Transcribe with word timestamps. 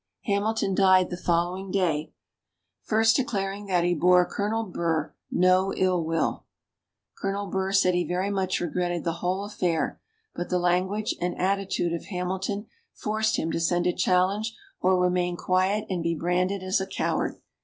Hamilton 0.23 0.73
died 0.73 1.11
the 1.11 1.15
following 1.15 1.69
day, 1.69 2.11
first 2.81 3.15
declaring 3.15 3.67
that 3.67 3.83
he 3.83 3.93
bore 3.93 4.27
Colonel 4.27 4.63
Burr 4.63 5.13
no 5.29 5.75
ill 5.75 6.03
will. 6.03 6.45
Colonel 7.19 7.45
Burr 7.45 7.71
said 7.71 7.93
he 7.93 8.03
very 8.03 8.31
much 8.31 8.59
regretted 8.59 9.03
the 9.03 9.17
whole 9.21 9.45
affair, 9.45 10.01
but 10.33 10.49
the 10.49 10.57
language 10.57 11.13
and 11.21 11.37
attitude 11.39 11.93
of 11.93 12.05
Hamilton 12.05 12.65
forced 12.91 13.35
him 13.37 13.51
to 13.51 13.59
send 13.59 13.85
a 13.85 13.93
challenge 13.93 14.57
or 14.79 14.97
remain 14.99 15.37
quiet 15.37 15.85
and 15.87 16.01
be 16.01 16.15
branded 16.15 16.63
as 16.63 16.81
a 16.81 16.87
coward. 16.87 17.39